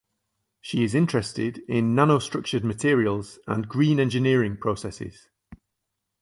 She 0.61 0.83
is 0.83 0.95
interested 0.95 1.59
in 1.69 1.93
nanostructured 1.93 2.63
materials 2.63 3.37
and 3.45 3.69
green 3.69 3.99
engineering 3.99 4.57
processes. 4.57 5.27